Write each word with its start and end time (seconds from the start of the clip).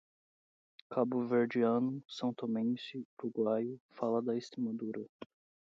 cabo-verdiano, 0.89 2.01
são-tomense, 2.07 3.05
uruguaio, 3.19 3.79
fala 3.91 4.19
da 4.19 4.35
Estremadura 4.35 5.05